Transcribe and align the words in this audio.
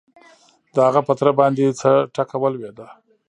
د 0.73 0.75
هغه 0.87 1.01
په 1.07 1.13
تره 1.19 1.31
باندې 1.39 1.77
څه 1.81 1.89
ټکه 2.15 2.37
ولوېده؟ 2.39 2.87